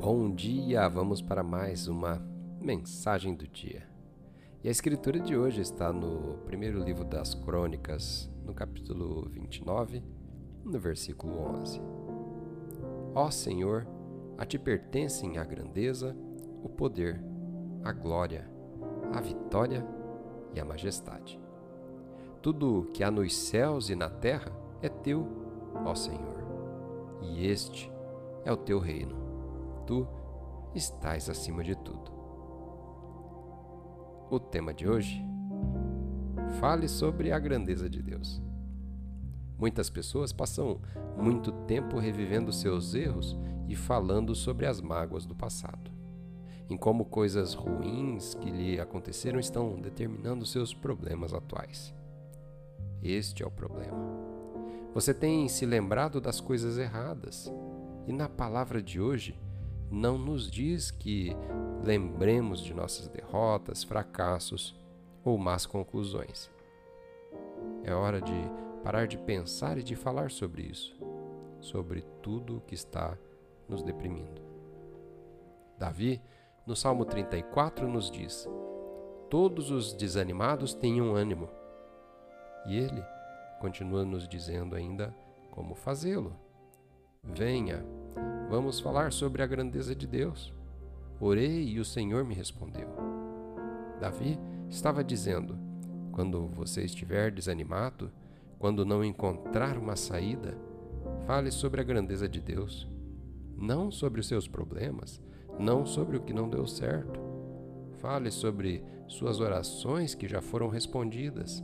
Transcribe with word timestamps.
Bom 0.00 0.30
dia! 0.30 0.88
Vamos 0.88 1.20
para 1.20 1.42
mais 1.42 1.88
uma 1.88 2.22
mensagem 2.60 3.34
do 3.34 3.48
dia. 3.48 3.82
E 4.62 4.68
a 4.68 4.70
escritura 4.70 5.18
de 5.18 5.36
hoje 5.36 5.60
está 5.60 5.92
no 5.92 6.38
primeiro 6.46 6.78
livro 6.78 7.04
das 7.04 7.34
Crônicas, 7.34 8.30
no 8.44 8.54
capítulo 8.54 9.28
29, 9.28 10.04
no 10.64 10.78
versículo 10.78 11.40
11. 11.40 11.82
Ó 13.12 13.28
Senhor, 13.28 13.88
a 14.38 14.46
ti 14.46 14.56
pertencem 14.56 15.36
a 15.36 15.42
grandeza, 15.42 16.16
o 16.62 16.68
poder, 16.68 17.20
a 17.82 17.90
glória, 17.90 18.48
a 19.12 19.20
vitória 19.20 19.84
e 20.54 20.60
a 20.60 20.64
majestade. 20.64 21.40
Tudo 22.40 22.88
que 22.94 23.02
há 23.02 23.10
nos 23.10 23.36
céus 23.36 23.90
e 23.90 23.96
na 23.96 24.08
terra 24.08 24.52
é 24.80 24.88
teu, 24.88 25.26
ó 25.84 25.92
Senhor, 25.96 26.38
e 27.20 27.48
este 27.48 27.90
é 28.44 28.52
o 28.52 28.56
teu 28.56 28.78
reino 28.78 29.27
tu 29.88 30.06
estás 30.74 31.30
acima 31.30 31.64
de 31.64 31.74
tudo. 31.74 32.12
O 34.30 34.38
tema 34.38 34.74
de 34.74 34.86
hoje: 34.86 35.24
fale 36.60 36.86
sobre 36.86 37.32
a 37.32 37.38
grandeza 37.38 37.88
de 37.88 38.02
Deus. 38.02 38.42
Muitas 39.58 39.88
pessoas 39.88 40.30
passam 40.30 40.82
muito 41.16 41.50
tempo 41.66 41.98
revivendo 41.98 42.52
seus 42.52 42.94
erros 42.94 43.34
e 43.66 43.74
falando 43.74 44.34
sobre 44.34 44.66
as 44.66 44.78
mágoas 44.78 45.24
do 45.24 45.34
passado, 45.34 45.90
em 46.68 46.76
como 46.76 47.06
coisas 47.06 47.54
ruins 47.54 48.34
que 48.34 48.50
lhe 48.50 48.78
aconteceram 48.78 49.40
estão 49.40 49.80
determinando 49.80 50.44
seus 50.44 50.74
problemas 50.74 51.32
atuais. 51.32 51.94
Este 53.02 53.42
é 53.42 53.46
o 53.46 53.50
problema. 53.50 53.98
Você 54.92 55.14
tem 55.14 55.48
se 55.48 55.64
lembrado 55.64 56.20
das 56.20 56.40
coisas 56.40 56.76
erradas, 56.76 57.50
e 58.06 58.12
na 58.12 58.28
palavra 58.28 58.82
de 58.82 59.00
hoje, 59.00 59.38
não 59.90 60.18
nos 60.18 60.50
diz 60.50 60.90
que 60.90 61.34
lembremos 61.82 62.60
de 62.60 62.74
nossas 62.74 63.08
derrotas, 63.08 63.82
fracassos 63.84 64.76
ou 65.24 65.38
más 65.38 65.66
conclusões. 65.66 66.50
É 67.82 67.94
hora 67.94 68.20
de 68.20 68.32
parar 68.82 69.06
de 69.06 69.18
pensar 69.18 69.78
e 69.78 69.82
de 69.82 69.96
falar 69.96 70.30
sobre 70.30 70.62
isso, 70.62 70.96
sobre 71.60 72.02
tudo 72.22 72.58
o 72.58 72.60
que 72.60 72.74
está 72.74 73.16
nos 73.68 73.82
deprimindo. 73.82 74.42
Davi, 75.78 76.20
no 76.66 76.74
Salmo 76.74 77.04
34, 77.04 77.88
nos 77.88 78.10
diz: 78.10 78.48
Todos 79.30 79.70
os 79.70 79.92
desanimados 79.92 80.74
tenham 80.74 81.14
ânimo. 81.14 81.48
E 82.66 82.76
ele 82.76 83.02
continua 83.60 84.04
nos 84.04 84.28
dizendo 84.28 84.74
ainda 84.74 85.14
como 85.50 85.74
fazê-lo. 85.74 86.36
Venha, 87.22 87.84
Vamos 88.48 88.80
falar 88.80 89.12
sobre 89.12 89.42
a 89.42 89.46
grandeza 89.46 89.94
de 89.94 90.06
Deus. 90.06 90.54
Orei 91.20 91.68
e 91.68 91.78
o 91.78 91.84
Senhor 91.84 92.24
me 92.24 92.34
respondeu. 92.34 92.88
Davi 94.00 94.38
estava 94.70 95.04
dizendo: 95.04 95.58
quando 96.12 96.46
você 96.48 96.82
estiver 96.82 97.30
desanimado, 97.30 98.10
quando 98.58 98.86
não 98.86 99.04
encontrar 99.04 99.76
uma 99.76 99.96
saída, 99.96 100.56
fale 101.26 101.50
sobre 101.50 101.80
a 101.80 101.84
grandeza 101.84 102.28
de 102.28 102.40
Deus, 102.40 102.88
não 103.54 103.90
sobre 103.90 104.20
os 104.20 104.26
seus 104.26 104.48
problemas, 104.48 105.20
não 105.58 105.84
sobre 105.84 106.16
o 106.16 106.22
que 106.22 106.32
não 106.32 106.48
deu 106.48 106.66
certo. 106.66 107.20
Fale 107.98 108.30
sobre 108.30 108.82
suas 109.06 109.40
orações 109.40 110.14
que 110.14 110.26
já 110.26 110.40
foram 110.40 110.68
respondidas. 110.68 111.62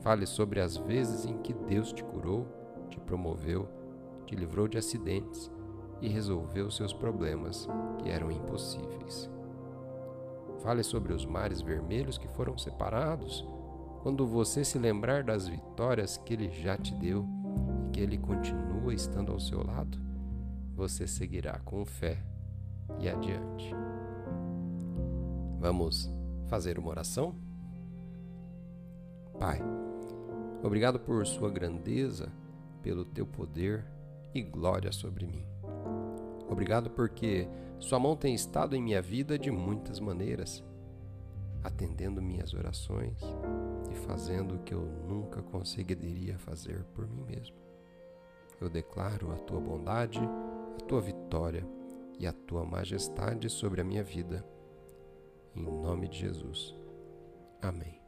Fale 0.00 0.24
sobre 0.24 0.60
as 0.60 0.76
vezes 0.76 1.26
em 1.26 1.36
que 1.38 1.52
Deus 1.52 1.92
te 1.92 2.04
curou, 2.04 2.46
te 2.88 2.98
promoveu, 3.00 3.68
te 4.24 4.34
livrou 4.34 4.66
de 4.68 4.78
acidentes 4.78 5.50
e 6.00 6.08
resolveu 6.08 6.70
seus 6.70 6.92
problemas 6.92 7.68
que 7.98 8.08
eram 8.08 8.30
impossíveis. 8.30 9.30
Fale 10.62 10.82
sobre 10.82 11.12
os 11.12 11.24
mares 11.24 11.60
vermelhos 11.60 12.18
que 12.18 12.28
foram 12.28 12.56
separados, 12.58 13.46
quando 14.02 14.26
você 14.26 14.64
se 14.64 14.78
lembrar 14.78 15.24
das 15.24 15.48
vitórias 15.48 16.16
que 16.16 16.32
ele 16.32 16.50
já 16.50 16.76
te 16.76 16.94
deu 16.94 17.26
e 17.86 17.90
que 17.90 18.00
ele 18.00 18.18
continua 18.18 18.94
estando 18.94 19.32
ao 19.32 19.40
seu 19.40 19.64
lado, 19.64 19.98
você 20.74 21.06
seguirá 21.06 21.58
com 21.64 21.84
fé 21.84 22.18
e 23.00 23.08
adiante. 23.08 23.74
Vamos 25.58 26.10
fazer 26.46 26.78
uma 26.78 26.90
oração? 26.90 27.34
Pai, 29.38 29.60
obrigado 30.62 31.00
por 31.00 31.26
sua 31.26 31.50
grandeza, 31.50 32.32
pelo 32.82 33.04
teu 33.04 33.26
poder 33.26 33.84
e 34.34 34.42
glória 34.42 34.92
sobre 34.92 35.26
mim. 35.26 35.55
Obrigado 36.56 36.88
porque 36.88 37.46
Sua 37.78 37.98
mão 37.98 38.16
tem 38.16 38.34
estado 38.34 38.74
em 38.74 38.80
minha 38.80 39.02
vida 39.02 39.38
de 39.38 39.50
muitas 39.50 40.00
maneiras, 40.00 40.64
atendendo 41.62 42.22
minhas 42.22 42.54
orações 42.54 43.20
e 43.92 43.94
fazendo 43.94 44.54
o 44.54 44.58
que 44.60 44.72
eu 44.72 44.80
nunca 45.06 45.42
conseguiria 45.42 46.38
fazer 46.38 46.82
por 46.94 47.06
mim 47.06 47.22
mesmo. 47.24 47.54
Eu 48.58 48.70
declaro 48.70 49.32
a 49.32 49.36
Tua 49.36 49.60
bondade, 49.60 50.18
a 50.18 50.84
Tua 50.86 51.02
vitória 51.02 51.62
e 52.18 52.26
a 52.26 52.32
Tua 52.32 52.64
majestade 52.64 53.50
sobre 53.50 53.82
a 53.82 53.84
minha 53.84 54.02
vida. 54.02 54.42
Em 55.54 55.62
nome 55.62 56.08
de 56.08 56.20
Jesus. 56.20 56.74
Amém. 57.60 58.05